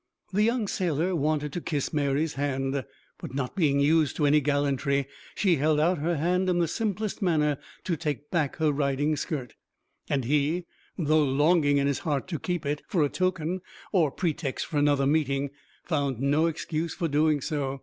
[0.33, 2.85] The young sailor wanted to kiss Mary's hand;
[3.19, 7.21] but not being used to any gallantry, she held out her hand in the simplest
[7.21, 9.53] manner to take back her riding skirt;
[10.09, 10.65] and he,
[10.97, 13.61] though longing in his heart to keep it, for a token
[13.91, 15.51] or pretext for another meeting,
[15.83, 17.79] found no excuse for doing so.